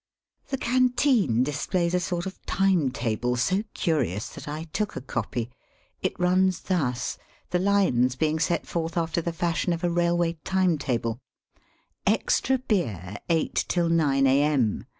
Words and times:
The 0.47 0.57
canteen 0.57 1.43
displays 1.43 1.93
a 1.93 1.99
sort 1.99 2.25
of 2.25 2.43
time 2.47 2.89
table, 2.89 3.35
so 3.35 3.61
curious 3.75 4.29
that 4.29 4.47
I 4.47 4.63
took 4.73 4.95
a 4.95 4.99
copy. 5.01 5.51
It 6.01 6.19
runs 6.19 6.59
thus, 6.61 7.19
the 7.51 7.59
lines 7.59 8.15
being 8.15 8.39
set 8.39 8.65
forth 8.65 8.97
after 8.97 9.21
the 9.21 9.31
fashion 9.31 9.73
of 9.73 9.83
a 9.83 9.91
railway 9.91 10.39
time 10.43 10.79
table: 10.79 11.19
*^ 12.07 12.11
Extra 12.11 12.57
beer, 12.57 13.17
8 13.29 13.53
till 13.67 13.89
9 13.89 14.25
a.m. 14.25 14.87